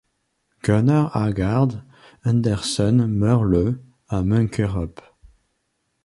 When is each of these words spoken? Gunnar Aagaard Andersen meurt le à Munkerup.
Gunnar 0.63 1.11
Aagaard 1.15 1.83
Andersen 2.25 3.05
meurt 3.05 3.43
le 3.43 3.83
à 4.07 4.23
Munkerup. 4.23 4.99